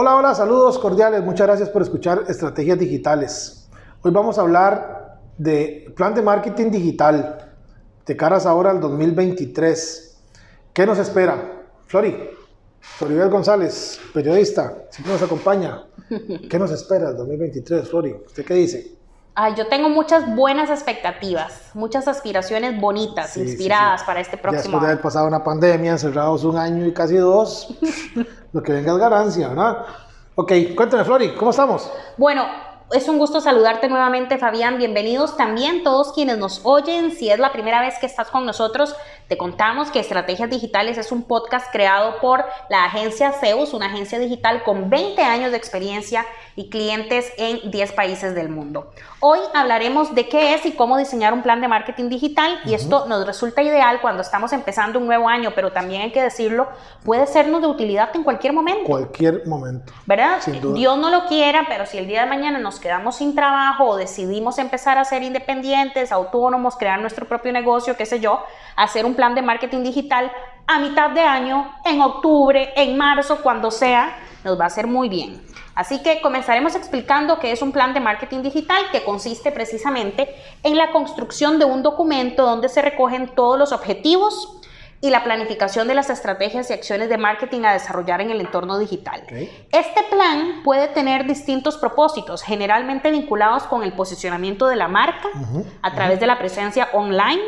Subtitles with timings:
[0.00, 1.24] Hola, hola, saludos cordiales.
[1.24, 3.68] Muchas gracias por escuchar Estrategias Digitales.
[4.00, 7.52] Hoy vamos a hablar de plan de marketing digital
[8.06, 10.22] de caras ahora al 2023.
[10.72, 11.64] ¿Qué nos espera?
[11.86, 12.16] Flori,
[12.78, 15.82] Floribel González, periodista, siempre nos acompaña.
[16.48, 18.14] ¿Qué nos espera el 2023, Flori?
[18.24, 18.97] ¿Usted qué dice?
[19.40, 24.06] Ay, yo tengo muchas buenas expectativas, muchas aspiraciones bonitas, Sí, inspiradas sí.
[24.08, 27.72] para este próximo después de haber pasado una pandemia, encerrados un año y casi dos,
[28.52, 29.86] lo que venga es ganancia, ¿verdad?
[30.34, 31.88] Ok, cuéntame, Flori, ¿cómo estamos?
[32.16, 32.46] Bueno,
[32.90, 34.76] es un gusto saludarte nuevamente, Fabián.
[34.76, 37.12] Bienvenidos también todos quienes nos oyen.
[37.12, 38.96] Si es la primera vez que estás con nosotros,
[39.28, 44.18] te contamos que Estrategias Digitales es un podcast creado por la agencia Zeus, una agencia
[44.18, 46.24] digital con 20 años de experiencia
[46.56, 48.90] y clientes en 10 países del mundo.
[49.20, 53.06] Hoy hablaremos de qué es y cómo diseñar un plan de marketing digital y esto
[53.06, 56.68] nos resulta ideal cuando estamos empezando un nuevo año, pero también hay que decirlo,
[57.04, 58.84] puede sernos de utilidad en cualquier momento.
[58.84, 59.92] Cualquier momento.
[60.06, 60.38] ¿verdad?
[60.74, 63.96] Dios no lo quiera, pero si el día de mañana nos quedamos sin trabajo o
[63.96, 68.42] decidimos empezar a ser independientes, autónomos, crear nuestro propio negocio, qué sé yo,
[68.74, 70.30] hacer un plan de marketing digital
[70.68, 75.08] a mitad de año, en octubre, en marzo, cuando sea, nos va a hacer muy
[75.08, 75.42] bien.
[75.74, 80.32] Así que comenzaremos explicando qué es un plan de marketing digital que consiste precisamente
[80.62, 84.60] en la construcción de un documento donde se recogen todos los objetivos
[85.00, 88.78] y la planificación de las estrategias y acciones de marketing a desarrollar en el entorno
[88.78, 89.24] digital.
[89.72, 95.28] Este plan puede tener distintos propósitos, generalmente vinculados con el posicionamiento de la marca
[95.82, 97.40] a través de la presencia online,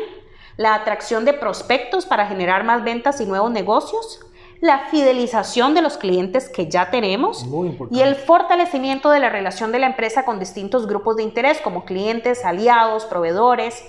[0.61, 4.19] la atracción de prospectos para generar más ventas y nuevos negocios,
[4.59, 7.47] la fidelización de los clientes que ya tenemos
[7.89, 11.83] y el fortalecimiento de la relación de la empresa con distintos grupos de interés como
[11.83, 13.83] clientes, aliados, proveedores.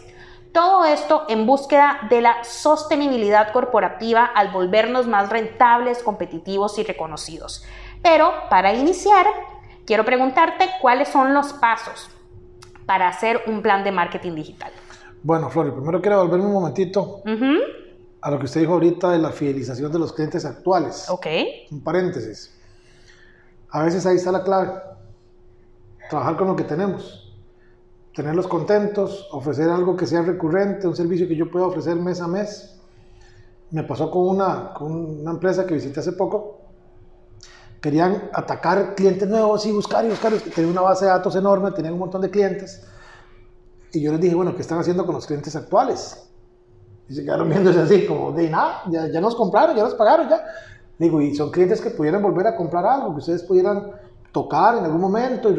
[0.52, 7.64] Todo esto en búsqueda de la sostenibilidad corporativa al volvernos más rentables, competitivos y reconocidos.
[8.00, 9.26] Pero para iniciar,
[9.84, 12.08] quiero preguntarte cuáles son los pasos
[12.86, 14.72] para hacer un plan de marketing digital.
[15.24, 17.22] Bueno, Flori, primero quiero volverme un momentito
[18.20, 21.08] a lo que usted dijo ahorita de la fidelización de los clientes actuales.
[21.08, 21.26] Ok.
[21.70, 22.52] Un paréntesis.
[23.70, 24.72] A veces ahí está la clave.
[26.10, 27.32] Trabajar con lo que tenemos.
[28.14, 32.26] Tenerlos contentos, ofrecer algo que sea recurrente, un servicio que yo pueda ofrecer mes a
[32.26, 32.80] mes.
[33.70, 36.58] Me pasó con una, con una empresa que visité hace poco.
[37.80, 40.32] Querían atacar clientes nuevos y buscar y buscar.
[40.32, 42.86] Tenían una base de datos enorme, tenían un montón de clientes.
[43.92, 46.28] Y yo les dije, bueno, ¿qué están haciendo con los clientes actuales?
[47.08, 50.28] Y se quedaron viéndose así, como de nada, ya, ya nos compraron, ya nos pagaron,
[50.28, 50.42] ya.
[50.98, 53.90] Digo, y son clientes que pudieran volver a comprar algo, que ustedes pudieran
[54.32, 55.50] tocar en algún momento.
[55.50, 55.56] Y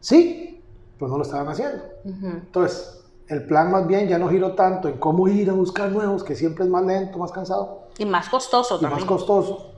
[0.00, 0.62] sí,
[0.98, 1.82] pero no lo estaban haciendo.
[2.04, 2.26] Ujú.
[2.26, 6.22] Entonces, el plan más bien ya no giró tanto en cómo ir a buscar nuevos,
[6.22, 9.08] que siempre es más lento, más cansado Y más costoso y más también.
[9.08, 9.72] costoso,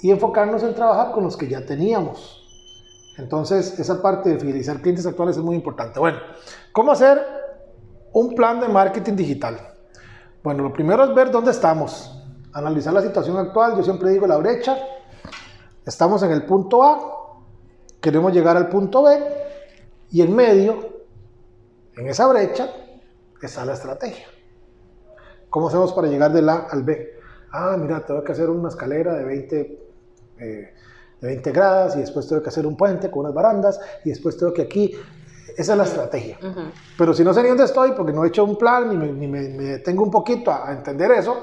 [0.00, 2.35] y enfocarnos en trabajar con los que ya teníamos.
[3.18, 5.98] Entonces, esa parte de fidelizar clientes actuales es muy importante.
[5.98, 6.18] Bueno,
[6.72, 7.20] ¿cómo hacer
[8.12, 9.58] un plan de marketing digital?
[10.42, 12.22] Bueno, lo primero es ver dónde estamos,
[12.52, 13.76] analizar la situación actual.
[13.76, 14.76] Yo siempre digo la brecha.
[15.84, 17.42] Estamos en el punto A,
[18.00, 19.18] queremos llegar al punto B,
[20.10, 21.04] y en medio,
[21.96, 22.68] en esa brecha,
[23.46, 24.26] está la estrategia.
[25.48, 27.14] ¿Cómo hacemos para llegar del A al B?
[27.52, 29.88] Ah, mira, tengo que hacer una escalera de 20,
[30.38, 30.74] eh,
[31.26, 34.36] de 20 gradas y después tengo que hacer un puente con unas barandas y después
[34.36, 34.92] tengo que aquí...
[35.56, 36.38] Esa es la estrategia.
[36.42, 36.60] Ujú.
[36.98, 39.10] Pero si no sé ni dónde estoy porque no he hecho un plan ni me,
[39.12, 41.34] ni me, me detengo un poquito a, a entender eso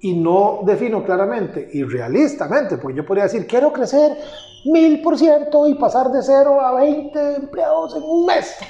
[0.00, 4.18] y no defino claramente y realistamente, porque yo podría decir, quiero crecer
[4.66, 8.56] mil por ciento y pasar de 0 a 20 empleados en un mes.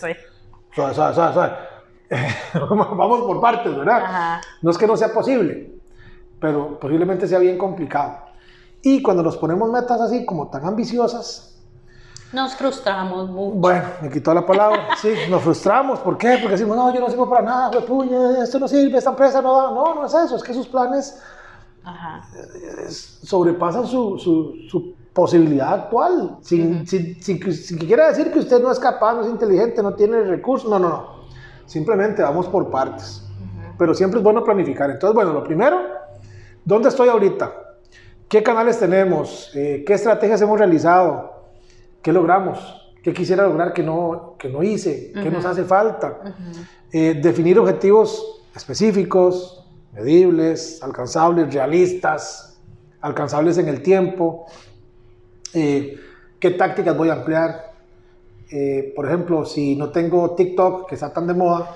[0.00, 0.08] Sí.
[0.74, 1.52] Suave, suave, suave, suave.
[2.96, 4.02] Vamos por partes, ¿verdad?
[4.02, 4.40] Ajá.
[4.62, 5.70] No es que no sea posible,
[6.40, 8.25] pero posiblemente sea bien complicado.
[8.88, 11.58] Y cuando nos ponemos metas así como tan ambiciosas,
[12.32, 13.56] Nos frustramos mucho.
[13.56, 15.98] bueno, me quitó la palabra, sí, nos frustramos.
[15.98, 16.38] ¿Por qué?
[16.40, 19.56] Porque decimos, no, yo no sirvo para nada, puña, esto no sirve, esta empresa no
[19.56, 19.70] da.
[19.72, 21.20] No, no es eso, es que sus planes
[21.82, 22.22] Ajá.
[22.86, 28.30] es- sobrepasan su, su, su posibilidad actual, sin, sin, sin que, sin que quiera decir
[28.30, 31.06] que usted no es capaz, no es inteligente, no tiene recursos, no, no, no.
[31.64, 33.22] Simplemente vamos por partes.
[33.78, 34.88] Pero siempre es bueno planificar.
[34.90, 35.78] Entonces, bueno, lo primero
[36.64, 37.52] ¿Dónde estoy ahorita?
[38.28, 39.52] ¿Qué canales tenemos?
[39.54, 41.44] Eh, ¿Qué estrategias hemos realizado?
[42.02, 42.58] ¿Qué logramos?
[43.00, 45.12] ¿Qué quisiera lograr que no, que no hice?
[45.12, 46.34] ¿Qué nos hace falta?
[46.90, 52.60] Eh, definir objetivos específicos, medibles, alcanzables, realistas,
[53.00, 54.46] alcanzables en el tiempo.
[55.54, 55.96] Eh,
[56.40, 57.66] ¿Qué tácticas voy a emplear?
[58.94, 61.68] por ejemplo, si no tengo TikTok, que está tan de moda,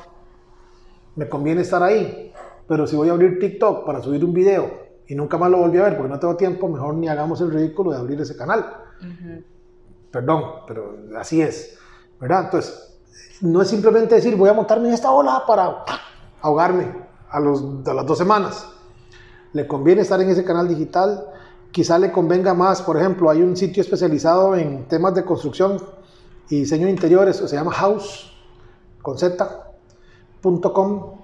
[1.17, 2.33] me conviene estar ahí.
[2.69, 4.80] Pero si voy a abrir TikTok para subir un video
[5.11, 7.51] y nunca más lo volví a ver porque no tengo tiempo, mejor ni hagamos el
[7.51, 8.65] ridículo de abrir ese canal.
[10.13, 11.77] Perdón, pero así es.
[12.21, 12.45] ¿verdad?
[12.45, 12.97] Entonces,
[13.41, 15.85] no es simplemente decir voy a montarme en esta ola para
[16.41, 16.95] ahogarme
[17.29, 18.69] a, los, a las dos semanas.
[19.53, 21.27] Le conviene estar en ese canal digital.
[21.73, 25.83] Quizá le convenga más, por ejemplo, hay un sitio especializado en temas de construcción
[26.49, 28.33] y diseño de interiores, se llama House,
[29.03, 31.20] con Z.com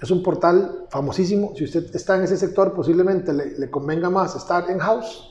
[0.00, 1.52] es un portal famosísimo.
[1.54, 5.30] Si usted está en ese sector, posiblemente le, convenga más estar en house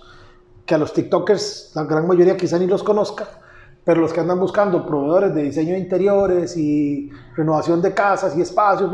[0.66, 3.28] que a los TikTokers, la gran mayoría quizá ni los conozca,
[3.84, 8.42] pero los que andan buscando proveedores de diseño de interiores y renovación de casas y
[8.42, 8.92] espacios,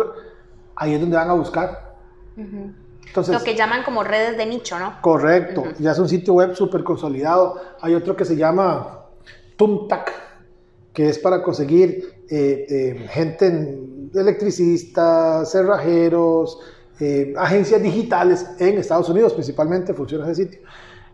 [0.76, 1.96] ahí es donde van a buscar.
[2.38, 5.02] Entonces, Lo que llaman como redes de nicho, ¿no?
[5.02, 7.60] Correcto, ya es un sitio web súper consolidado.
[7.82, 9.08] Hay otro que se llama
[9.58, 10.14] Tumtac,
[10.94, 16.60] que es para conseguir eh, eh, gente en electricistas, cerrajeros,
[17.00, 20.62] eh, agencias digitales en Estados Unidos, principalmente funciona ese sitio.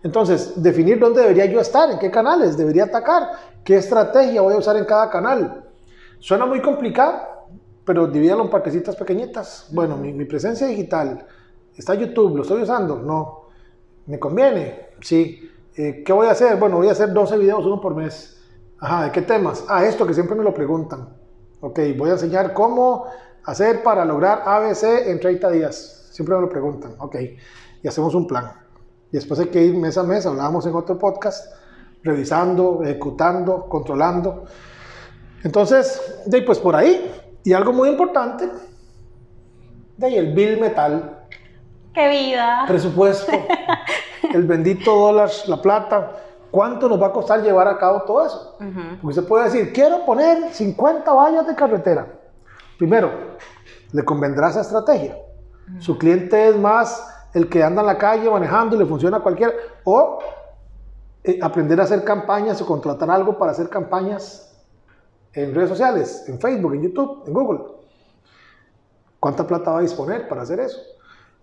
[0.04, 3.30] Entonces, definir dónde debería yo estar, en qué canales debería atacar,
[3.64, 5.64] qué estrategia voy a usar en cada canal.
[6.20, 7.48] Suena muy complicado,
[7.86, 9.68] pero divídalo en partecitas pequeñitas.
[9.72, 11.26] Bueno, mi, presencia digital,
[11.76, 12.36] ¿está YouTube?
[12.36, 12.98] ¿Lo estoy usando?
[12.98, 13.50] No.
[14.08, 14.90] ¿Me conviene?
[15.02, 15.50] Sí.
[15.76, 16.58] Eh, ¿Qué voy a hacer?
[16.58, 18.40] Bueno, voy a hacer 12 videos, uno por mes.
[18.80, 19.64] Ajá, ¿de qué temas?
[19.68, 21.10] Ah, esto que siempre me lo preguntan.
[21.62, 23.06] Ok, voy a enseñar cómo
[23.46, 26.08] hacer para lograr ABC en 30 días.
[26.12, 26.96] Siempre me lo preguntan.
[26.98, 27.16] Ok,
[27.84, 28.52] y hacemos un plan.
[29.12, 31.54] Y después hay que ir mes a mes, hablábamos en otro podcast,
[32.04, 34.46] revisando, ejecutando, controlando.
[35.44, 37.12] Entonces, de ahí, pues por ahí.
[37.44, 38.50] Y algo muy importante,
[39.98, 41.26] de ahí el bill metal.
[41.94, 42.66] ¡Qué vida!
[42.68, 43.32] Presupuesto.
[44.34, 46.12] el bendito dólar, la plata
[46.52, 48.58] ¿Cuánto nos va a costar llevar a cabo todo eso?
[49.02, 52.08] Porque se puede decir, quiero poner 50 vallas de carretera.
[52.78, 53.10] Primero,
[53.94, 55.18] le convendrá esa estrategia.
[55.80, 59.20] Su cliente es más el que anda en la calle manejando y le funciona a
[59.22, 59.54] cualquiera.
[59.86, 60.20] O
[61.24, 64.54] eh, aprender a hacer campañas o contratar algo para hacer campañas
[65.34, 67.60] en redes sociales, en Facebook, en YouTube, en Google.
[69.20, 70.80] ¿Cuánta plata va a disponer para hacer eso?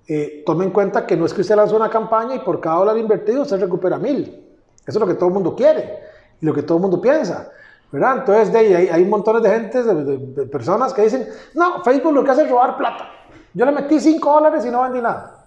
[0.06, 2.76] Eh, tome en cuenta que no es que usted lanzó una campaña y por cada
[2.76, 4.47] dólar invertido usted recupera mil.
[4.88, 5.98] Eso es lo que todo el mundo quiere
[6.40, 7.52] y lo que todo el mundo piensa.
[7.92, 8.18] ¿verdad?
[8.20, 12.24] Entonces, de ahí, hay, hay montones de gente, de, personas que dicen, no, Facebook lo
[12.24, 13.06] que hace es robar plata.
[13.52, 15.44] Yo le metí 5 dólares y no vendí nada.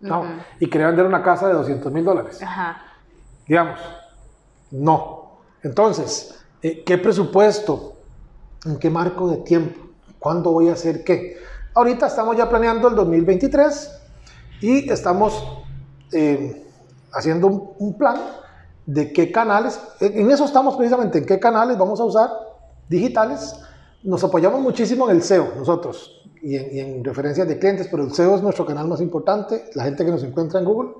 [0.00, 0.24] No,
[0.58, 2.40] y quería vender una casa de 200 mil dólares.
[3.46, 3.78] Digamos,
[4.72, 5.38] no.
[5.62, 7.94] Entonces, eh, ¿qué presupuesto?
[8.64, 9.80] ¿En qué marco de tiempo?
[10.18, 11.38] ¿Cuándo voy a hacer qué?
[11.74, 14.00] Ahorita estamos ya planeando el 2023
[14.62, 15.62] y estamos...
[16.12, 16.65] Eh,
[17.16, 18.16] haciendo un, plan
[18.84, 22.30] de qué canales, en eso estamos precisamente, en qué canales vamos a usar
[22.88, 23.56] digitales.
[24.02, 28.36] Nos apoyamos muchísimo en el SEO nosotros y en, referencias de clientes, pero el SEO
[28.36, 30.90] es nuestro canal más importante, la gente que nos encuentra en Google.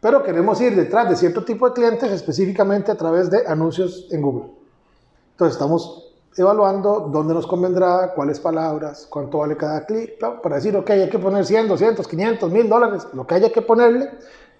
[0.00, 4.22] Pero queremos ir detrás de cierto tipo de clientes específicamente a través de anuncios en
[4.22, 4.52] Google.
[5.32, 10.90] Entonces estamos evaluando dónde nos convendrá, cuáles palabras, cuánto vale cada clic, para decir, ok,
[10.90, 14.08] hay que poner 100, 200, 500, 1000 dólares, lo que haya que ponerle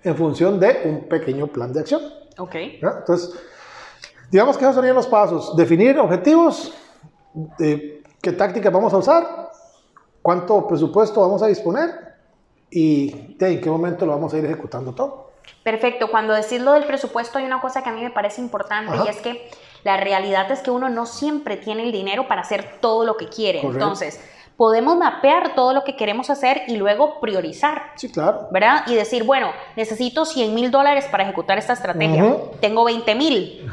[0.02, 2.02] en función de un pequeño plan de acción.
[2.38, 2.54] Ok.
[2.54, 3.38] Entonces,
[4.30, 5.56] digamos que esos serían los pasos.
[5.56, 6.72] Definir objetivos,
[7.58, 9.50] de qué táctica vamos a usar,
[10.22, 11.90] cuánto presupuesto vamos a disponer
[12.70, 15.32] y de en qué momento lo vamos a ir ejecutando todo.
[15.62, 16.10] Perfecto.
[16.10, 19.08] Cuando decís lo del presupuesto hay una cosa que a mí me parece importante y
[19.08, 19.50] es que
[19.84, 23.28] la realidad es que uno no siempre tiene el dinero para hacer todo lo que
[23.28, 23.60] quiere.
[23.60, 24.20] Entonces,
[24.58, 27.92] podemos mapear todo lo que queremos hacer y luego priorizar.
[27.94, 28.48] Sí, claro.
[28.50, 28.82] ¿Verdad?
[28.88, 32.36] Y decir, bueno, necesito 100 mil dólares para ejecutar esta estrategia.
[32.60, 33.70] Tengo 20 mil.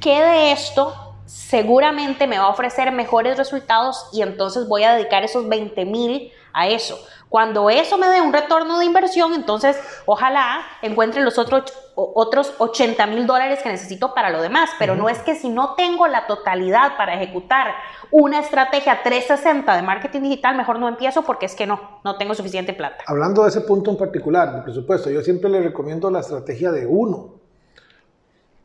[0.00, 1.05] ¿Qué de esto
[1.36, 6.32] seguramente me va a ofrecer mejores resultados y entonces voy a dedicar esos 20 mil
[6.52, 6.98] a eso?
[7.28, 9.76] Cuando eso me dé un retorno de inversión, entonces
[10.06, 11.64] ojalá encuentre los otros,
[11.94, 14.70] otros 80 mil dólares que necesito para lo demás.
[14.78, 17.74] Pero no es que si no tengo la totalidad para ejecutar
[18.10, 22.34] una estrategia 360 de marketing digital, mejor no empiezo porque es que no, no tengo
[22.34, 23.04] suficiente plata.
[23.06, 26.86] Hablando de ese punto en particular, de presupuesto, yo siempre le recomiendo la estrategia de
[26.86, 27.34] uno.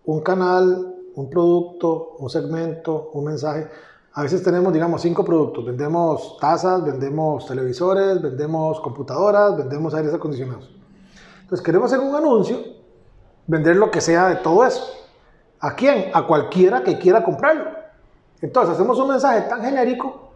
[0.05, 3.67] Un canal, un producto, un segmento, un mensaje.
[4.13, 5.65] A veces tenemos, digamos, cinco productos.
[5.65, 10.69] Vendemos tazas, vendemos televisores, vendemos computadoras, vendemos aires acondicionados.
[11.41, 12.57] Entonces queremos hacer un anuncio,
[13.47, 14.83] vender lo que sea de todo eso.
[15.59, 16.11] ¿A quién?
[16.13, 17.65] A cualquiera que quiera comprarlo.
[18.41, 20.31] Entonces hacemos un mensaje tan genérico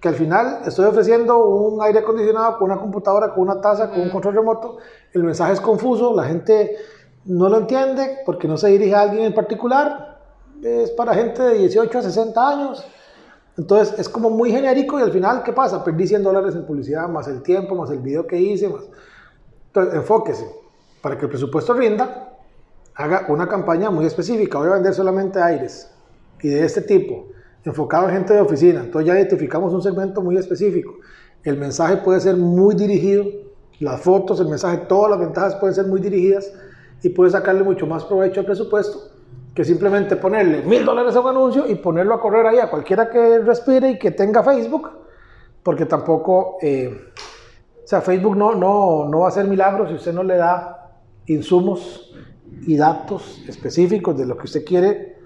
[0.00, 4.00] que al final estoy ofreciendo un aire acondicionado con una computadora, con una taza, con
[4.00, 4.78] un control remoto.
[5.12, 6.76] El mensaje es confuso, la gente
[7.24, 10.07] no lo entiende porque no se dirige a alguien en particular.
[10.62, 12.84] Es para gente de 18 a 60 años.
[13.56, 15.84] Entonces es como muy genérico y al final, ¿qué pasa?
[15.84, 18.84] Perdí 100 dólares en publicidad, más el tiempo, más el video que hice, más...
[19.68, 20.48] Entonces enfóquese.
[21.00, 22.36] Para que el presupuesto rinda,
[22.94, 24.58] haga una campaña muy específica.
[24.58, 25.90] Voy a vender solamente aires
[26.40, 27.26] y de este tipo
[27.64, 28.80] enfocado en gente de oficina.
[28.80, 30.94] Entonces ya identificamos un segmento muy específico.
[31.44, 33.26] El mensaje puede ser muy dirigido,
[33.78, 36.52] las fotos, el mensaje, todas las ventajas pueden ser muy dirigidas
[37.02, 39.17] y puede sacarle mucho más provecho al presupuesto
[39.58, 43.10] que simplemente ponerle mil dólares a un anuncio y ponerlo a correr ahí a cualquiera
[43.10, 44.88] que respire y que tenga Facebook,
[45.64, 46.96] porque tampoco, eh,
[47.82, 50.92] o sea, Facebook no, no, no va a hacer milagros si usted no le da
[51.26, 52.14] insumos
[52.68, 55.18] y datos específicos de lo que usted quiere,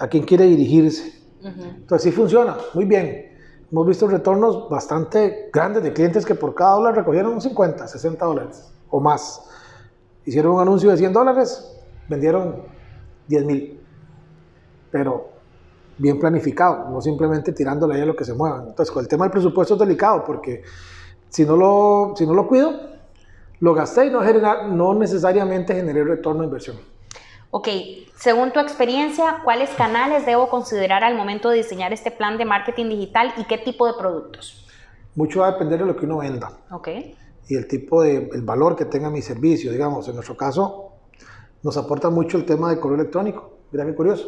[0.00, 1.22] a quién quiere dirigirse.
[1.44, 3.36] Entonces sí funciona, muy bien.
[3.70, 8.68] Hemos visto retornos bastante grandes de clientes que por cada dólar recogieron 50, 60 dólares
[8.90, 9.48] o más.
[10.24, 11.72] Hicieron un anuncio de 100 dólares,
[12.08, 12.74] vendieron
[13.28, 13.80] 10 mil.
[14.90, 15.30] Pero
[15.98, 18.64] bien planificado, no simplemente tirándole ahí a lo que se mueva.
[18.66, 20.62] Entonces, con el tema del presupuesto es delicado porque
[21.28, 22.72] si no lo, si no lo cuido,
[23.60, 24.20] lo gasté y no,
[24.68, 26.76] no necesariamente generé retorno de inversión.
[27.50, 27.68] Ok,
[28.16, 32.88] según tu experiencia, ¿cuáles canales debo considerar al momento de diseñar este plan de marketing
[32.90, 34.66] digital y qué tipo de productos?
[35.14, 36.50] Mucho va a depender de lo que uno venda.
[36.70, 36.88] Ok.
[37.48, 39.72] Y el tipo de, el valor que tenga mi servicio.
[39.72, 40.95] Digamos, en nuestro caso,
[41.66, 43.50] nos aporta mucho el tema de correo electrónico.
[43.72, 44.24] Mira qué curioso.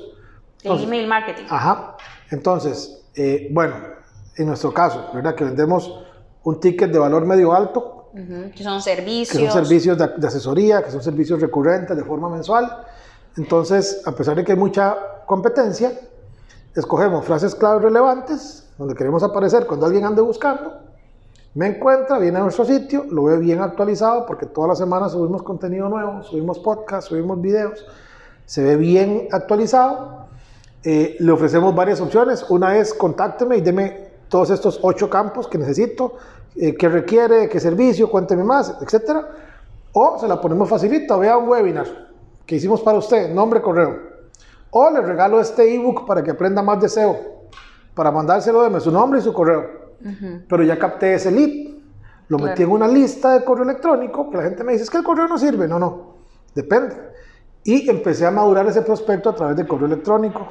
[0.65, 1.45] el email marketing.
[1.49, 1.97] Ajá.
[2.33, 3.77] Entonces, eh, bueno,
[4.37, 5.37] en nuestro caso, ¿verdad?
[5.37, 6.05] Que vendemos
[6.43, 8.11] un ticket de valor medio alto.
[8.13, 9.39] Que son servicios.
[9.39, 12.85] Que son servicios de, de, asesoría, que son servicios recurrentes de forma mensual.
[13.37, 15.93] Entonces, a pesar de que hay mucha competencia,
[16.75, 20.81] escogemos frases claves relevantes, donde queremos aparecer cuando alguien ande buscando,
[21.55, 25.43] me encuentra, viene a nuestro sitio, lo ve bien actualizado, porque todas las semanas subimos
[25.43, 27.85] contenido nuevo, subimos podcasts, subimos videos,
[28.45, 30.27] se ve bien actualizado.
[30.85, 32.45] Eh, le ofrecemos varias opciones.
[32.49, 36.15] Una es contácteme y deme todos estos ocho campos que necesito,
[36.55, 39.25] eh, qué requiere, qué servicio, cuénteme más, etc.
[39.93, 41.87] O se la ponemos facilito, vea un webinar
[42.47, 43.99] que hicimos para usted, nombre, correo.
[44.71, 47.17] O le regalo este ebook para que aprenda más de SEO,
[47.95, 49.88] para mandárselo de su nombre y su correo.
[50.49, 51.79] Pero ya capté ese lead,
[52.29, 54.99] lo metí en una lista de correo electrónico, que la gente me dice, es que
[54.99, 55.67] el correo no sirve.
[55.67, 56.15] No, no,
[56.55, 56.95] depende.
[57.65, 60.49] Y empecé a madurar ese prospecto a través del correo electrónico.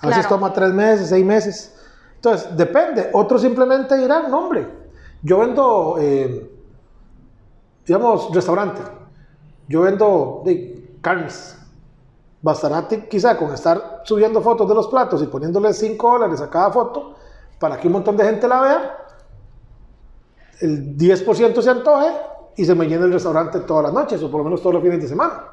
[0.00, 1.74] A veces toma tres meses, seis meses.
[2.16, 3.10] Entonces, depende.
[3.12, 4.66] Otros simplemente dirán, nombre.
[5.22, 6.50] Yo vendo, eh,
[7.86, 8.82] digamos, restaurante.
[9.68, 10.44] Yo vendo
[11.00, 11.56] carnes.
[12.42, 16.70] Bastará quizá con estar subiendo fotos de los platos y poniéndole 5 dólares a cada
[16.70, 17.16] foto
[17.58, 18.98] para que un montón de gente la vea,
[20.60, 22.12] el 10% se antoje
[22.56, 24.82] y se me llene el restaurante todas las noches o por lo menos todos los
[24.82, 25.52] fines de semana.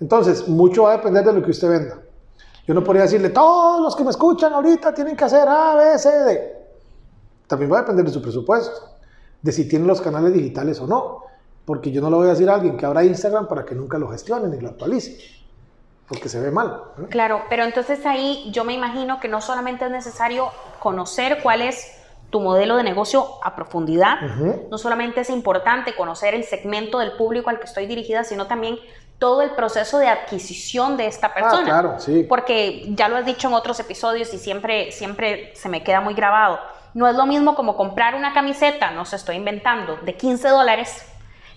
[0.00, 1.98] Entonces, mucho va a depender de lo que usted venda.
[2.66, 5.98] Yo no podría decirle, todos los que me escuchan ahorita tienen que hacer A, B,
[5.98, 6.66] C, D.
[7.46, 8.98] También va a depender de su presupuesto,
[9.40, 11.28] de si tiene los canales digitales o no
[11.68, 13.98] porque yo no le voy a decir a alguien que abra Instagram para que nunca
[13.98, 15.18] lo gestione ni lo actualice,
[16.08, 16.82] porque se ve mal.
[17.10, 21.94] Claro, pero entonces ahí yo me imagino que no solamente es necesario conocer cuál es
[22.30, 24.20] tu modelo de negocio a profundidad,
[24.70, 28.78] no solamente es importante conocer el segmento del público al que estoy dirigida, sino también
[29.18, 31.62] todo el proceso de adquisición de esta ah, persona.
[31.62, 32.24] Ah, claro, sí.
[32.28, 36.14] Porque ya lo has dicho en otros episodios y siempre, siempre se me queda muy
[36.14, 36.58] grabado.
[36.94, 41.06] No es lo mismo como comprar una camiseta, no se estoy inventando, de 15 dólares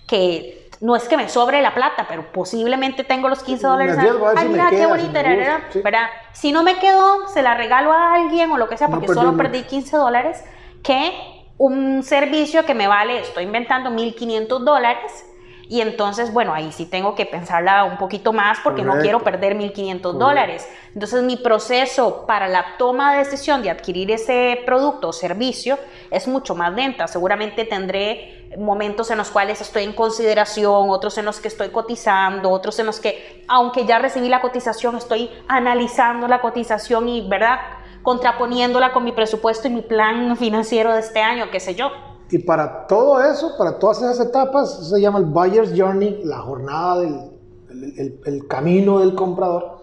[0.06, 3.96] que no es que me sobre la plata, pero posiblemente tengo los 15 dólares.
[4.36, 6.08] Ay, mira, qué bonita, ¿verdad?
[6.32, 9.36] Si no me quedó, se la regalo a alguien o lo que sea, porque solo
[9.36, 10.44] perdí 15 dólares,
[10.82, 11.12] que
[11.56, 15.24] un servicio que me vale, estoy inventando 1.500 dólares,
[15.68, 19.56] y entonces, bueno, ahí sí tengo que pensarla un poquito más porque no quiero perder
[19.56, 20.68] 1.500 dólares.
[20.92, 25.78] Entonces, mi proceso para la toma de decisión de adquirir ese producto o servicio
[26.10, 27.06] es mucho más lenta.
[27.06, 32.50] Seguramente tendré momentos en los cuales estoy en consideración, otros en los que estoy cotizando,
[32.50, 37.58] otros en los que, aunque ya recibí la cotización, estoy analizando la cotización y, ¿verdad?
[38.02, 41.90] Contraponiéndola con mi presupuesto y mi plan financiero de este año, qué sé yo.
[42.30, 47.00] Y para todo eso, para todas esas etapas, se llama el Buyer's Journey, la jornada
[47.00, 47.32] del
[47.70, 49.78] el, el, camino del comprador,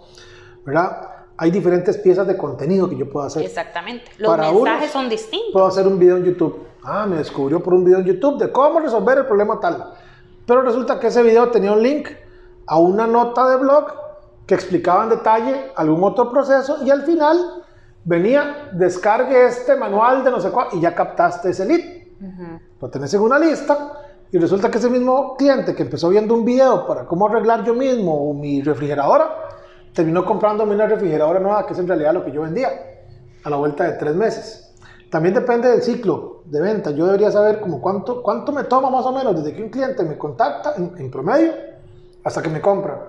[0.63, 1.09] ¿verdad?
[1.41, 3.43] hay diferentes piezas de contenido que yo puedo hacer.
[3.43, 4.11] Exactamente.
[4.17, 5.53] Los Para mensajes unos, son distintos.
[5.53, 6.65] Puedo hacer un video en YouTube.
[6.83, 9.93] Ah, me descubrió por un video en YouTube de cómo resolver el problema tal.
[10.45, 12.09] Pero resulta que ese video tenía un link
[12.65, 13.87] a una nota de blog
[14.45, 17.63] que explicaba en detalle algún otro proceso y al final
[18.03, 21.99] venía, descargue este manual de no sé cuál y ya captaste ese lead.
[22.81, 23.93] Lo tenés en una lista
[24.31, 27.73] y resulta que ese mismo cliente que empezó viendo un video para cómo arreglar yo
[27.73, 29.49] mismo mi refrigeradora,
[29.93, 32.69] terminó comprándome una refrigeradora nueva, que es en realidad lo que yo vendía,
[33.43, 34.68] a la vuelta de tres meses.
[35.09, 36.91] También depende del ciclo de venta.
[36.91, 40.03] Yo debería saber como cuánto, cuánto me toma más o menos desde que un cliente
[40.03, 41.53] me contacta en, en promedio
[42.23, 43.07] hasta que me compra.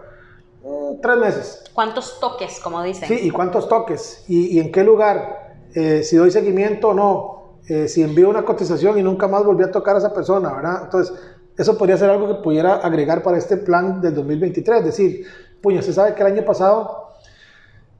[0.65, 1.65] Mm, tres meses.
[1.75, 3.09] ¿Cuántos toques, como dicen?
[3.09, 7.41] Sí, y cuántos toques, y, y en qué lugar, eh, si doy seguimiento o no,
[7.69, 10.83] eh, si envío una cotización y nunca más volví a tocar a esa persona, ¿verdad?
[10.85, 11.17] Entonces,
[11.57, 15.27] eso podría ser algo que pudiera agregar para este plan del 2023, es decir,
[15.63, 17.09] puña, se sabe que el año pasado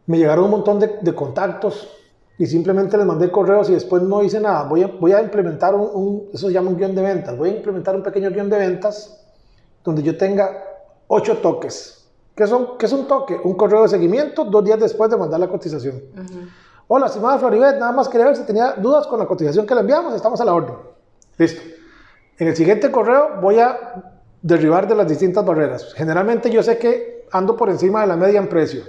[0.07, 1.89] me llegaron un montón de, de contactos
[2.41, 4.63] y simplemente les mandé correos y después no hice nada.
[4.63, 7.51] Voy a, voy a implementar un, un, eso se llama un guion de ventas, voy
[7.51, 9.23] a implementar un pequeño guion de ventas
[9.85, 10.51] donde yo tenga
[11.07, 12.09] ocho toques.
[12.35, 13.39] ¿Qué, son, ¿Qué es un toque?
[13.45, 16.01] Un correo de seguimiento dos días después de mandar la cotización.
[16.89, 19.83] Hola, estimada Floribet, nada más quería ver si tenía dudas con la cotización que le
[19.83, 20.77] enviamos, estamos a la orden.
[21.37, 21.61] Listo.
[22.39, 25.93] En el siguiente correo voy a derribar de las distintas barreras.
[25.93, 28.85] Generalmente yo sé que ando por encima de la media en precio.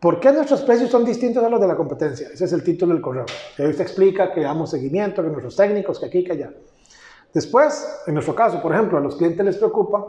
[0.00, 2.28] ¿Por qué nuestros precios son distintos a los de la competencia?
[2.32, 3.26] Ese es el título del correo.
[3.56, 6.52] Y ahí usted explica que damos seguimiento, que nuestros técnicos, que aquí, que allá.
[7.34, 10.06] Después, en nuestro caso, por ejemplo, a los clientes les preocupa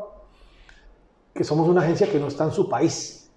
[1.34, 3.32] que somos una agencia que no está en su país.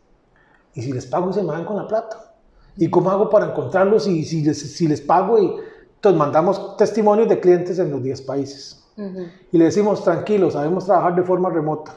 [0.75, 2.35] Y si les pago, se me van con la plata.
[2.77, 5.39] ¿Y cómo hago para encontrarlos y si les, si les pago?
[5.39, 5.55] Y
[5.95, 8.85] entonces mandamos testimonios de clientes en los 10 países.
[8.97, 9.31] Uh -huh.
[9.53, 11.95] Y le decimos, tranquilos, sabemos trabajar de forma remota.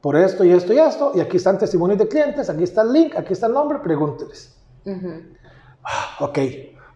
[0.00, 1.12] Por esto y esto y esto.
[1.14, 4.56] Y aquí están testimonios de clientes, aquí está el link, aquí está el nombre, pregúnteles.
[4.84, 5.22] Uh -huh.
[6.20, 6.38] ok,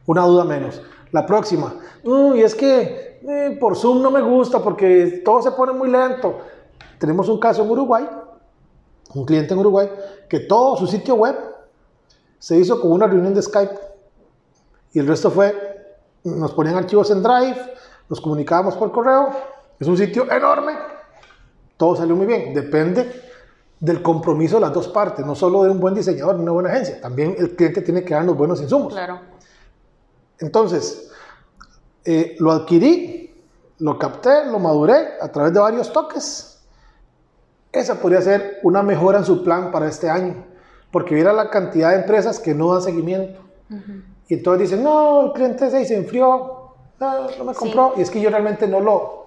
[0.07, 0.81] una duda menos.
[1.11, 1.75] La próxima.
[2.05, 5.91] Mm, y es que eh, por Zoom no me gusta porque todo se pone muy
[5.91, 6.39] lento.
[6.99, 8.09] Tenemos un caso en Uruguay,
[9.15, 9.91] un cliente en Uruguay,
[10.29, 11.37] que todo su sitio web
[12.39, 13.79] se hizo con una reunión de Skype.
[14.93, 15.55] Y el resto fue,
[16.25, 17.57] nos ponían archivos en Drive,
[18.09, 19.31] nos comunicábamos por correo.
[19.79, 20.92] Es un sitio enorme.
[21.83, 22.55] Todo salió muy bien.
[22.55, 23.11] Depende
[23.81, 27.01] del compromiso de las dos partes, no solo de un buen diseñador, una buena agencia.
[27.01, 28.93] También el cliente tiene que darnos buenos insumos.
[28.93, 29.19] Claro.
[30.39, 31.11] Entonces,
[32.05, 33.35] eh, lo adquirí,
[33.81, 36.61] lo capté, lo maduré a través de varios toques.
[37.73, 40.37] Esa podría ser una mejora en su plan para este año,
[40.93, 43.41] porque viera la cantidad de empresas que no dan seguimiento.
[43.69, 44.05] Uh -huh.
[44.29, 47.91] Y entonces dicen, no, el cliente se enfrió, no, no me compró.
[47.95, 47.99] Sí.
[47.99, 49.22] Y es que yo realmente no lo,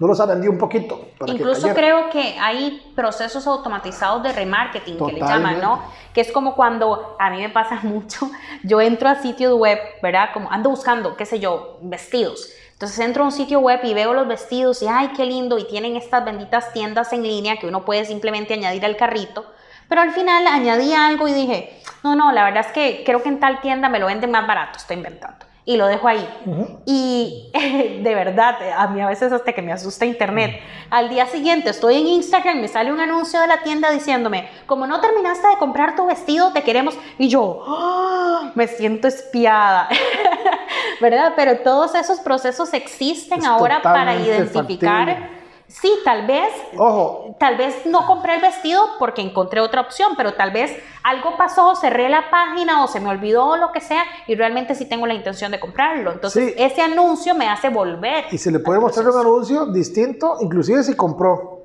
[0.00, 1.08] no los aprendí un poquito.
[1.26, 5.20] Incluso que creo que hay procesos automatizados de remarketing Totalmente.
[5.20, 5.82] que le llaman, ¿no?
[6.14, 8.30] Que es como cuando a mí me pasa mucho,
[8.64, 10.30] yo entro a sitios web, ¿verdad?
[10.32, 12.50] Como ando buscando, qué sé yo, vestidos.
[12.72, 15.64] Entonces entro a un sitio web y veo los vestidos y ay, qué lindo, y
[15.64, 19.44] tienen estas benditas tiendas en línea que uno puede simplemente añadir al carrito.
[19.86, 23.28] Pero al final añadí algo y dije, no, no, la verdad es que creo que
[23.28, 25.49] en tal tienda me lo venden más barato, estoy inventando.
[25.64, 26.26] Y lo dejo ahí.
[26.46, 26.78] Uh -huh.
[26.86, 27.50] Y
[28.02, 30.60] de verdad, a mí a veces hasta que me asusta internet.
[30.90, 34.86] Al día siguiente estoy en Instagram, me sale un anuncio de la tienda diciéndome, como
[34.86, 36.96] no terminaste de comprar tu vestido, te queremos.
[37.18, 39.88] Y yo, oh, me siento espiada.
[41.00, 41.34] ¿Verdad?
[41.36, 45.06] Pero todos esos procesos existen Es ahora para identificar.
[45.08, 45.39] factible.
[45.70, 47.36] Sí, tal vez, Ojo.
[47.38, 51.76] tal vez no compré el vestido porque encontré otra opción, pero tal vez algo pasó,
[51.76, 55.06] cerré la página o se me olvidó o lo que sea y realmente sí tengo
[55.06, 56.10] la intención de comprarlo.
[56.12, 56.54] Entonces, Sí.
[56.58, 58.24] ese anuncio me hace volver.
[58.32, 61.60] Y se le puede mostrar un anuncio distinto, inclusive si compró.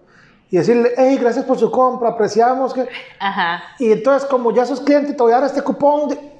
[0.51, 2.87] Y decirle, hey, gracias por su compra, apreciamos que...
[3.19, 3.63] Ajá.
[3.79, 6.09] Y entonces, como ya sos cliente, te voy a dar este cupón.
[6.09, 6.31] de-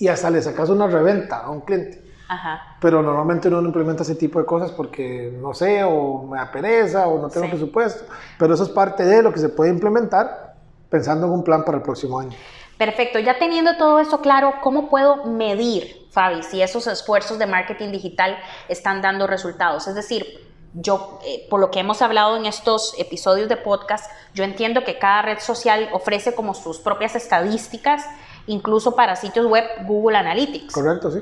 [0.00, 2.01] Y hasta le sacas una reventa a un cliente.
[2.32, 2.76] Ajá.
[2.80, 6.50] Pero normalmente uno no implementa ese tipo de cosas porque no sé, o me da
[6.50, 7.52] pereza, o no tengo Sí.
[7.52, 8.04] presupuesto.
[8.38, 10.54] Pero eso es parte de lo que se puede implementar
[10.88, 12.32] pensando en un plan para el próximo año.
[12.78, 17.92] Perfecto, ya teniendo todo eso claro, ¿cómo puedo medir, Fabi, si esos esfuerzos de marketing
[17.92, 18.36] digital
[18.68, 19.86] están dando resultados?
[19.86, 20.26] Es decir,
[20.74, 24.98] yo, eh, por lo que hemos hablado en estos episodios de podcast, yo entiendo que
[24.98, 28.04] cada red social ofrece como sus propias estadísticas,
[28.46, 30.72] incluso para sitios web Google Analytics.
[30.72, 31.10] ¿Correcto?
[31.10, 31.20] Sí.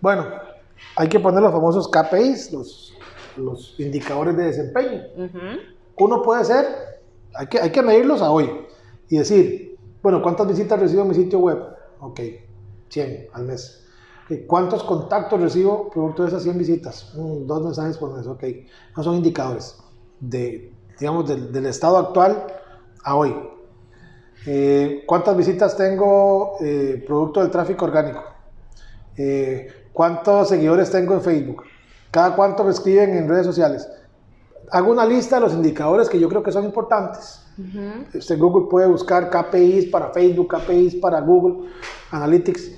[0.00, 0.26] Bueno,
[0.96, 2.94] hay que poner los famosos KPIs, los,
[3.36, 5.02] los indicadores de desempeño.
[5.96, 6.66] Uno puede ser,
[7.34, 8.50] hay que, hay que medirlos a hoy
[9.08, 11.58] y decir, bueno, ¿cuántas visitas recibo en mi sitio web?
[12.00, 12.20] Ok,
[12.88, 13.84] 100 al mes.
[14.46, 17.12] ¿Cuántos contactos recibo producto de esas 100 visitas?
[17.16, 18.42] Mm, dos mensajes por mes, ok.
[18.42, 19.78] Esos son indicadores
[20.20, 22.46] de, digamos, del, del estado actual
[23.04, 23.34] a hoy.
[24.46, 28.22] Eh, ¿Cuántas visitas tengo eh, producto del tráfico orgánico?
[29.16, 29.66] Eh,
[29.98, 31.64] ¿Cuántos seguidores tengo en Facebook?
[32.12, 33.90] ¿Cada cuánto me escriben en redes sociales?
[34.70, 37.42] Hago una lista de los indicadores que yo creo que son importantes.
[38.14, 41.68] Usted en Google puede buscar KPIs para Facebook, KPIs para Google
[42.12, 42.70] Analytics,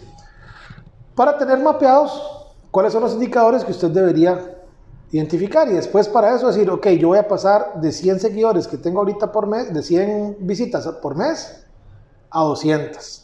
[1.15, 4.57] para tener mapeados cuáles son los indicadores que usted debería
[5.11, 8.79] identificar y después para eso decir, ok, yo voy a pasar de 100 seguidores que
[8.79, 11.67] tengo ahorita por mes, de 100 visitas por mes,
[12.31, 13.20] a 200.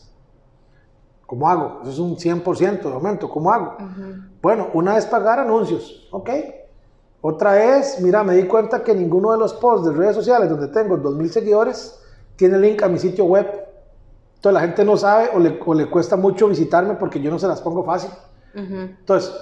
[1.27, 1.81] ¿Cómo hago?
[1.83, 3.29] Eso es un 100% de aumento.
[3.29, 3.77] ¿Cómo hago?
[4.41, 6.31] Bueno, una es pagar anuncios, ¿ok?
[7.21, 10.69] Otra es, mira, me di cuenta que ninguno de los posts de redes sociales donde
[10.69, 11.99] tengo 2.000 seguidores
[12.37, 13.47] tiene link a mi sitio web.
[14.37, 17.39] Entonces la gente no sabe o le, o le cuesta mucho visitarme porque yo no
[17.39, 18.11] se las pongo fácil.
[18.55, 19.35] Entonces,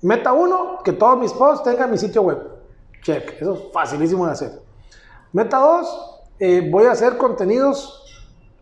[0.00, 2.38] meta uno, que todos mis posts tengan mi sitio web.
[3.02, 4.62] Check, eso es facilísimo de hacer.
[5.32, 8.04] Meta dos, eh, voy a hacer contenidos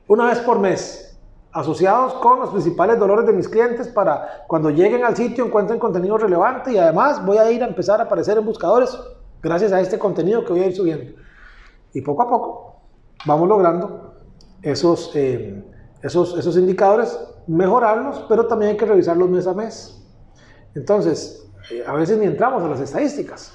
[0.08, 1.09] una vez por mes
[1.52, 6.16] asociados con los principales dolores de mis clientes para cuando lleguen al sitio encuentren contenido
[6.16, 8.96] relevante y además voy a ir a empezar a aparecer en buscadores
[9.42, 11.12] gracias a este contenido que voy a ir subiendo.
[11.92, 12.76] Y poco a poco
[13.26, 14.14] vamos logrando
[14.62, 15.64] esos, eh,
[16.02, 20.00] esos, esos indicadores, mejorarlos, pero también hay que revisarlos mes a mes.
[20.74, 23.52] Entonces, eh, a veces ni entramos a las estadísticas.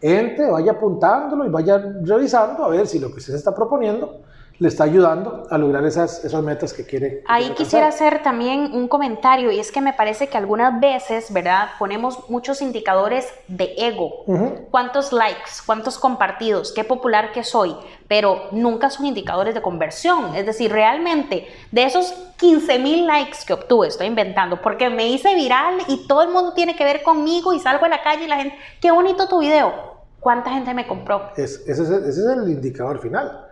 [0.00, 4.22] Entre, vaya apuntándolo y vaya revisando a ver si lo que se está proponiendo
[4.62, 7.24] le está ayudando a lograr esas, esas metas que quiere.
[7.26, 8.08] Ahí quiere quisiera alcanzar.
[8.14, 11.70] hacer también un comentario y es que me parece que algunas veces, ¿verdad?
[11.80, 14.22] Ponemos muchos indicadores de ego.
[14.26, 14.68] Ujú.
[14.70, 15.50] ¿Cuántos likes?
[15.66, 16.72] ¿Cuántos compartidos?
[16.72, 17.74] ¿Qué popular que soy?
[18.06, 20.36] Pero nunca son indicadores de conversión.
[20.36, 25.34] Es decir, realmente de esos 15 mil likes que obtuve, estoy inventando, porque me hice
[25.34, 28.28] viral y todo el mundo tiene que ver conmigo y salgo a la calle y
[28.28, 29.72] la gente, qué bonito tu video.
[30.20, 31.30] ¿Cuánta gente me compró?
[31.36, 33.48] Es- ese, es el, ese es el indicador final.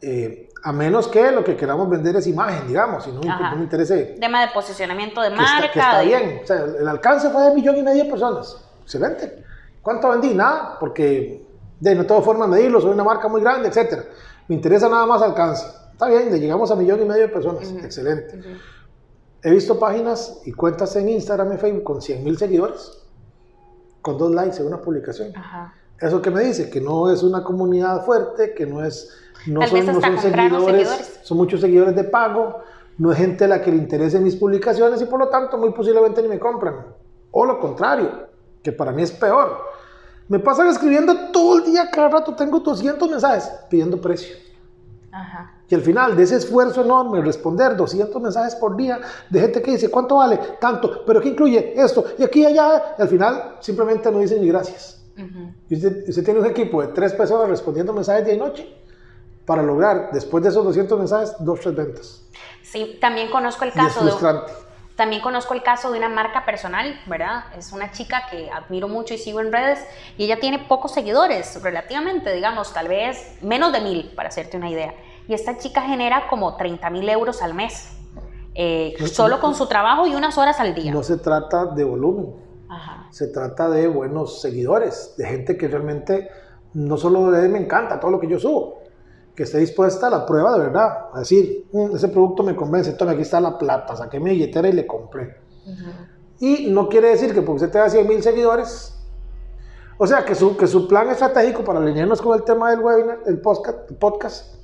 [0.00, 3.50] Eh, a menos que lo que queramos vender es imagen, digamos, y no, me- Ajá.
[3.50, 5.66] no me interese Tema de posicionamiento de que marca.
[5.66, 6.40] está, que está de- bien.
[6.42, 8.56] O sea, el alcance fue de millón y medio de personas.
[8.82, 9.44] Excelente.
[9.82, 10.34] ¿Cuánto vendí?
[10.34, 11.44] Nada, porque
[11.80, 14.04] de no tengo forma de medirlo, soy una marca muy grande, etc.
[14.48, 15.66] Me interesa nada más alcance.
[15.92, 17.68] Está bien, le llegamos a millón y medio de personas.
[17.82, 18.40] Excelente.
[19.42, 22.98] He visto páginas y cuentas en Instagram y Facebook con 100 mil seguidores,
[24.02, 25.32] con dos likes en una publicación.
[25.36, 25.74] Ajá.
[26.00, 26.70] ¿Eso que me dice?
[26.70, 29.10] Que no es una comunidad fuerte, que no es...
[29.46, 31.20] No Tal son, vez no son seguidores, seguidores.
[31.22, 32.60] son muchos seguidores de pago,
[32.98, 35.70] no es gente a la que le interesen mis publicaciones y por lo tanto muy
[35.70, 36.86] posiblemente ni me compran.
[37.30, 38.26] O lo contrario,
[38.62, 39.58] que para mí es peor.
[40.28, 44.36] Me pasan escribiendo todo el día, cada rato tengo 200 mensajes pidiendo precio.
[45.12, 45.54] Ajá.
[45.68, 49.72] Y al final de ese esfuerzo enorme, responder 200 mensajes por día de gente que
[49.72, 50.38] dice, ¿cuánto vale?
[50.60, 52.04] Tanto, pero ¿qué incluye esto?
[52.18, 54.97] Y aquí y allá, y al final simplemente no dicen ni gracias.
[55.18, 55.52] Ujú.
[55.68, 58.74] Y usted, usted tiene un equipo de tres personas respondiendo mensajes día y noche
[59.44, 62.22] para lograr, después de esos 200 mensajes, dos, tres ventas.
[62.62, 64.10] Sí, también conozco el Y es caso de...
[64.10, 64.52] frustrante.
[64.94, 67.44] También conozco el caso de una marca personal, ¿verdad?
[67.56, 69.78] Es una chica que admiro mucho y sigo en redes
[70.16, 74.68] y ella tiene pocos seguidores, relativamente, digamos, tal vez menos de mil, para hacerte una
[74.68, 74.92] idea.
[75.28, 77.92] Y esta chica genera como 30 mil euros al mes,
[78.56, 80.90] eh, No, solo no, con su trabajo y unas horas al día.
[80.90, 82.34] No se trata de volumen,
[82.68, 82.97] Ajá.
[83.10, 86.28] Se trata de buenos seguidores, de gente que realmente
[86.74, 88.82] no solo de me encanta todo lo que yo subo,
[89.34, 92.92] que esté dispuesta a la prueba de verdad, a decir, "Mm, ese producto me convence,
[92.92, 95.36] tome, aquí está la plata, saqué mi billetera y le compré.
[96.40, 98.94] Y no quiere decir que porque usted tenga 100 mil seguidores,
[99.98, 103.18] o sea, que su, que su plan estratégico para alinearnos con el tema del webinar,
[103.26, 104.54] el podcast, el podcast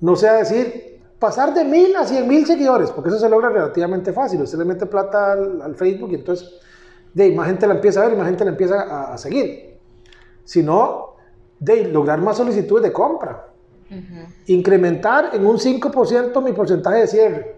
[0.00, 4.12] no sea decir pasar de mil a 100 mil seguidores, porque eso se logra relativamente
[4.12, 4.42] fácil.
[4.42, 6.60] Usted le mete plata al, al Facebook y entonces
[7.16, 9.16] de ahí, más gente la empieza a ver y más gente la empieza a, a
[9.16, 9.78] seguir.
[10.44, 11.14] Sino
[11.58, 13.46] de ahí, lograr más solicitudes de compra.
[14.44, 17.56] Incrementar en un 5% mi porcentaje de cierre.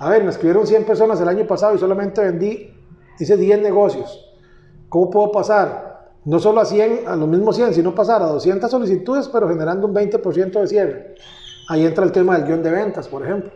[0.00, 2.74] A ver, me escribieron 100 personas el año pasado y solamente vendí,
[3.20, 4.34] hice 10 negocios.
[4.88, 6.10] ¿Cómo puedo pasar?
[6.24, 9.86] No solo a 100, a los mismos 100, sino pasar a 200 solicitudes, pero generando
[9.86, 11.14] un 20% de cierre.
[11.68, 13.52] Ahí entra el tema del guion de ventas, por ejemplo.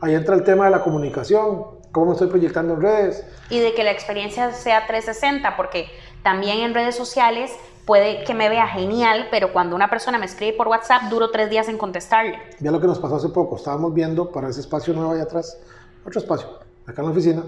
[0.00, 3.24] Ahí entra el tema de la comunicación, cómo me estoy proyectando en redes.
[3.48, 5.86] Y de que la experiencia sea 360, porque
[6.22, 7.52] también en redes sociales
[7.86, 11.50] puede que me vea genial, pero cuando una persona me escribe por WhatsApp, duro tres
[11.50, 12.38] días en contestarle.
[12.58, 15.56] Ya lo que nos pasó hace poco, estábamos viendo para ese espacio nuevo allá atrás,
[16.04, 16.48] otro espacio,
[16.84, 17.44] acá en la oficina,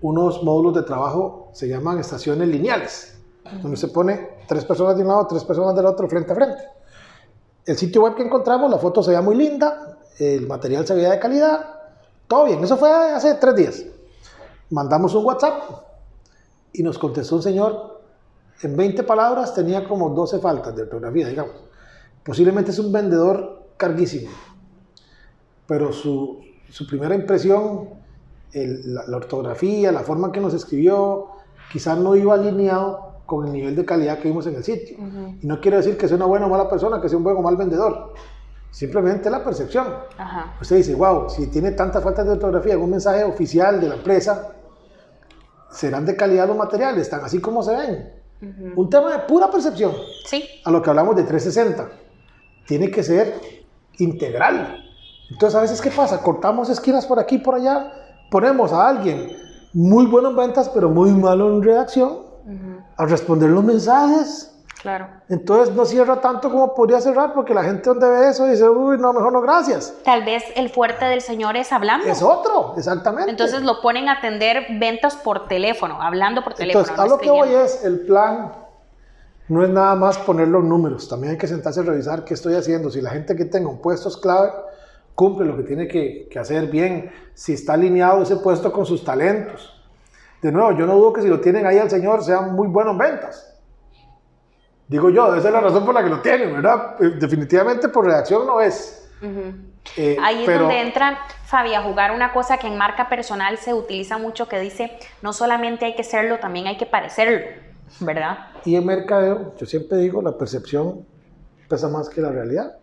[0.00, 3.18] unos módulos de trabajo se llaman estaciones lineales,
[3.62, 6.62] donde se pone tres personas de un lado, tres personas del otro, frente a frente.
[7.64, 11.10] El sitio web que encontramos, la foto se veía muy linda, el material se veía
[11.10, 11.75] de calidad,
[12.28, 12.62] todo bien.
[12.62, 13.84] Eso fue hace tres días.
[14.70, 15.62] Mandamos un WhatsApp
[16.72, 18.00] y nos contestó un señor,
[18.62, 21.54] en 20 palabras tenía como 12 faltas de ortografía, digamos.
[22.24, 24.30] Posiblemente es un vendedor carguísimo.
[25.66, 27.88] pero su, su primera impresión,
[28.52, 31.26] el- la, la ortografía, la forma en que nos escribió,
[31.72, 34.96] quizás no iba alineado con el nivel de calidad que vimos en el sitio.
[35.42, 37.36] Y no quiere decir que sea una buena o mala persona, que sea un buen
[37.36, 38.12] o mal vendedor.
[38.70, 39.86] Simplemente la percepción.
[40.18, 40.54] Ajá.
[40.60, 44.52] Usted dice, wow, si tiene tanta falta de ortografía un mensaje oficial de la empresa,
[45.70, 48.12] serán de calidad los materiales, están así como se ven.
[48.76, 49.92] Un tema de pura percepción,
[50.26, 51.88] Sí, a lo que hablamos de 360.
[52.66, 53.34] Tiene que ser
[53.98, 54.84] integral.
[55.30, 56.20] Entonces, a veces, ¿qué pasa?
[56.22, 57.92] Cortamos esquinas por aquí y por allá,
[58.30, 59.32] ponemos a alguien
[59.72, 62.18] muy bueno en ventas, pero muy malo en redacción,
[62.96, 64.55] a responder los mensajes.
[64.86, 65.08] Claro.
[65.28, 68.96] Entonces, no cierra tanto como podría cerrar, porque la gente donde ve eso dice, uy,
[68.98, 69.92] no, mejor no, gracias.
[70.04, 72.06] Tal vez el fuerte del señor es hablando.
[72.06, 73.30] Es otro, exactamente.
[73.32, 76.84] Entonces lo ponen a atender ventas por teléfono, hablando por teléfono.
[76.84, 78.52] Entonces, no a lo que voy es, el plan
[79.48, 82.54] no es nada más poner los números, también hay que sentarse a revisar qué estoy
[82.54, 84.52] haciendo, si la gente que tenga un puesto es clave,
[85.16, 89.04] cumple lo que tiene que, que hacer bien, si está alineado ese puesto con sus
[89.04, 89.72] talentos.
[90.42, 92.92] De nuevo, yo no dudo que si lo tienen ahí al señor sean muy buenos
[92.92, 93.55] en ventas.
[94.88, 96.96] Digo yo, esa es la razón por la que lo tienen, ¿verdad?
[97.00, 99.08] Eh, Definitivamente por reacción no es.
[99.96, 103.56] Eh, Ahí es pero- donde entra, Fabi, a jugar una cosa que en marca personal
[103.58, 107.38] se utiliza mucho, que dice, no solamente hay que serlo, también hay que parecerlo,
[108.00, 108.38] ¿verdad?
[108.64, 111.04] Y en mercadeo, yo siempre digo, la percepción
[111.68, 112.76] pesa más que la realidad.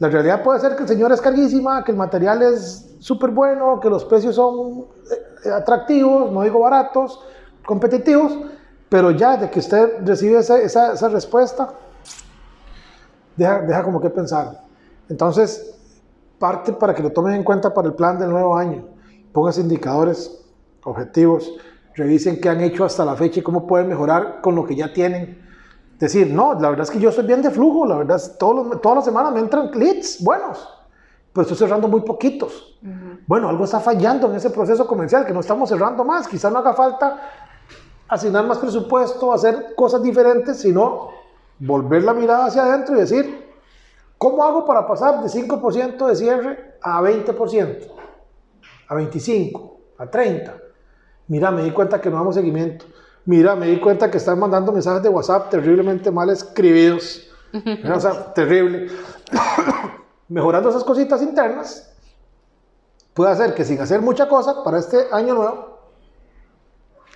[0.00, 3.78] La realidad puede ser que el señor es carguísima, que el material es súper bueno,
[3.80, 4.86] que los precios son
[5.44, 7.20] eh, atractivos, no digo baratos,
[7.64, 8.36] competitivos,
[8.94, 11.68] pero ya de que usted recibe esa, esa- esa respuesta,
[13.36, 14.60] deja, deja como que pensar.
[15.08, 15.74] Entonces,
[16.38, 18.84] parte para que lo tomen en cuenta para el plan del nuevo año.
[19.32, 20.44] Póngase indicadores,
[20.84, 21.50] objetivos,
[21.96, 24.92] revisen qué han hecho hasta la fecha y cómo pueden mejorar con lo que ya
[24.92, 25.42] tienen.
[25.98, 28.54] Decir, no, la verdad es que yo estoy bien de flujo, la verdad es todos
[28.64, 30.68] los- todas las semanas me entran leads buenos,
[31.32, 32.78] pero estoy cerrando muy poquitos.
[33.26, 36.28] Bueno, algo está fallando en ese proceso comercial, que no estamos cerrando más.
[36.28, 37.18] Quizás no haga falta
[38.08, 41.10] asignar más presupuesto, hacer cosas diferentes, sino
[41.58, 43.52] volver la mirada hacia adentro y decir,
[44.18, 47.92] ¿cómo hago para pasar de 5% de cierre a 20%,
[48.88, 50.60] a 25%, a 30%?
[51.28, 52.84] Mira, me di cuenta que no damos seguimiento.
[53.24, 57.30] Mira, me di cuenta que están mandando mensajes de WhatsApp terriblemente mal escribidos.
[57.54, 58.88] O sea, terrible.
[60.28, 61.94] Mejorando esas cositas internas,
[63.14, 65.73] puede hacer que sin hacer mucha cosa para este año nuevo,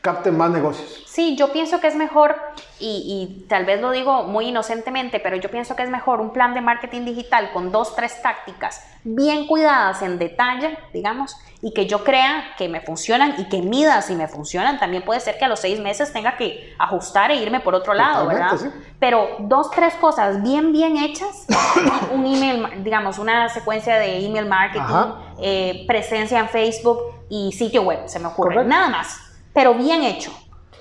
[0.00, 1.04] capten más negocios.
[1.06, 2.36] Sí, yo pienso que es mejor,
[2.78, 6.32] y, y tal vez lo digo muy inocentemente, pero yo pienso que es mejor un
[6.32, 11.86] plan de marketing digital con dos, tres tácticas bien cuidadas en detalle, digamos, y que
[11.86, 14.78] yo crea que me funcionan y que mida si me funcionan.
[14.78, 17.94] También puede ser que a los seis meses tenga que ajustar e irme por otro
[17.94, 18.56] lado, ¿verdad?
[18.56, 18.68] Sí.
[19.00, 21.46] Pero dos, tres cosas bien, bien hechas,
[22.12, 27.82] un email, ma- digamos, una secuencia de email marketing, eh, presencia en Facebook y sitio
[27.82, 28.54] web, se me ocurre.
[28.54, 28.68] Correcto.
[28.68, 29.20] Nada más,
[29.58, 30.30] pero bien hecho.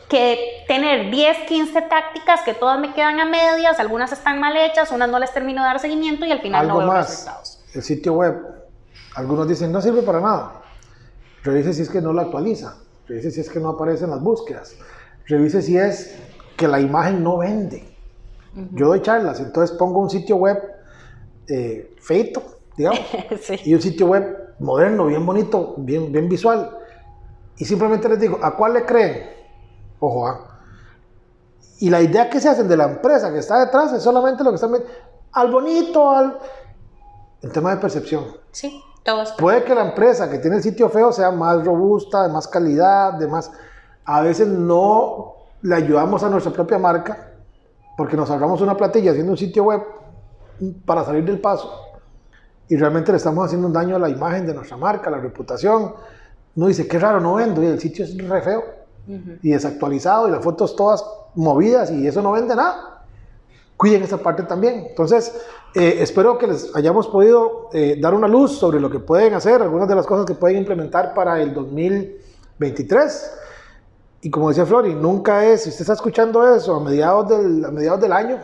[0.08, 4.92] Que tener 10, 15 tácticas que todas me quedan a medias, algunas están mal hechas,
[4.92, 7.60] unas no les termino de dar seguimiento y al final Algo no veo más, resultados.
[7.74, 8.36] el sitio web,
[9.16, 10.62] algunos dicen no sirve para nada.
[11.44, 14.22] Revise si es que no lo actualiza, revise si es que no aparece en las
[14.22, 14.76] búsquedas,
[15.26, 16.16] revise si es
[16.56, 17.84] que la imagen no vende.
[18.74, 20.62] Yo doy charlas, entonces pongo un sitio web
[21.50, 22.44] eh, feito,
[22.78, 23.02] digamos,
[23.42, 23.56] Sí.
[23.66, 26.78] y un sitio web moderno, bien bonito, bien, bien visual.
[27.58, 29.30] Y simplemente les digo, ¿a cuál le creen?
[30.00, 30.60] Ojo, ¿ah?
[31.80, 34.52] Y la idea que se hacen de la empresa que está detrás es solamente lo
[34.52, 34.90] que están viendo.
[35.34, 36.40] Al bonito, al...
[37.42, 38.26] El tema de percepción.
[38.52, 39.34] Sí, todos.
[39.34, 43.14] Puede que la empresa que tiene el sitio feo sea más robusta, de más calidad,
[43.14, 43.52] de más...
[44.06, 47.34] A veces no le ayudamos a nuestra propia marca
[47.98, 49.84] porque nos ahorramos una platilla haciendo un sitio web
[50.86, 51.88] para salir del paso
[52.70, 55.20] y realmente le estamos haciendo un daño a la imagen de nuestra marca, a la
[55.20, 55.94] reputación.
[56.58, 58.64] No dice, qué raro, no vendo, y el sitio es re feo
[59.44, 63.04] y desactualizado y las fotos todas movidas y eso no vende nada.
[63.78, 64.88] Cuiden esa parte también.
[64.90, 65.40] Entonces,
[65.76, 69.62] eh, espero que les hayamos podido eh, dar una luz sobre lo que pueden hacer,
[69.62, 73.32] algunas de las cosas que pueden implementar para el 2023.
[74.22, 77.70] Y como decía Flori, nunca es, si usted está escuchando eso a mediados del, a
[77.70, 78.40] mediados del año,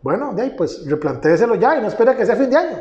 [0.00, 2.78] bueno, de ahí pues replantéeselo ya y no espere que sea fin de año.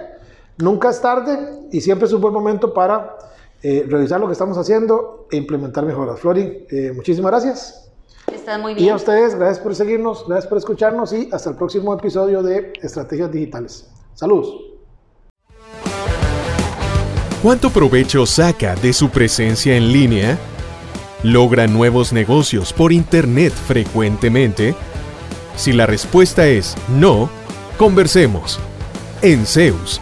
[0.60, 3.18] Nunca es tarde y siempre es un buen momento para
[3.64, 6.20] eh, revisar lo que estamos haciendo e implementar mejoras.
[6.20, 7.90] Flori, eh, muchísimas gracias.
[8.32, 8.96] Estás muy Y a bien.
[8.96, 13.90] ustedes, gracias por seguirnos, gracias por escucharnos y hasta el próximo episodio de Estrategias Digitales.
[14.14, 14.54] Saludos.
[17.42, 20.38] ¿Cuánto provecho saca de su presencia en línea?
[21.24, 24.76] ¿Logra nuevos negocios por Internet frecuentemente?
[25.56, 27.30] Si la respuesta es no,
[27.78, 28.60] conversemos.
[29.22, 30.02] En Zeus,